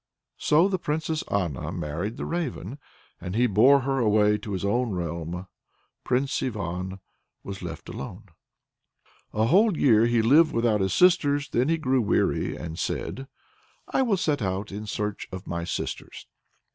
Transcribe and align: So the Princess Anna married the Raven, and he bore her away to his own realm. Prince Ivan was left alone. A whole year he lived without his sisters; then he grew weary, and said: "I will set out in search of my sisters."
So 0.39 0.67
the 0.67 0.79
Princess 0.79 1.21
Anna 1.29 1.71
married 1.71 2.17
the 2.17 2.25
Raven, 2.25 2.79
and 3.19 3.35
he 3.35 3.45
bore 3.45 3.81
her 3.81 3.99
away 3.99 4.39
to 4.39 4.53
his 4.53 4.65
own 4.65 4.89
realm. 4.95 5.45
Prince 6.03 6.41
Ivan 6.41 6.99
was 7.43 7.61
left 7.61 7.87
alone. 7.87 8.29
A 9.31 9.45
whole 9.45 9.77
year 9.77 10.07
he 10.07 10.23
lived 10.23 10.53
without 10.53 10.81
his 10.81 10.95
sisters; 10.95 11.49
then 11.49 11.69
he 11.69 11.77
grew 11.77 12.01
weary, 12.01 12.55
and 12.55 12.79
said: 12.79 13.27
"I 13.89 14.01
will 14.01 14.17
set 14.17 14.41
out 14.41 14.71
in 14.71 14.87
search 14.87 15.27
of 15.31 15.45
my 15.45 15.65
sisters." 15.65 16.25